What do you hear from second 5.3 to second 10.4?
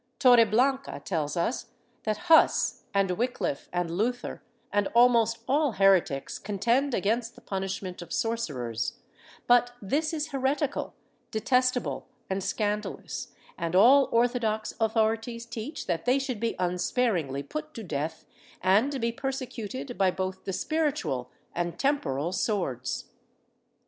all heretics contend against the punishment of sorcerers, but this is